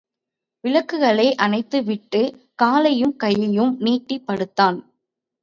விளக்குகளை 0.63 1.35
அணைத்து 1.35 1.83
விட்டுக் 1.83 2.39
காலையும் 2.55 3.15
கையையும் 3.15 3.77
நீட்டிப் 3.79 4.27
படுத்தான். 4.27 4.79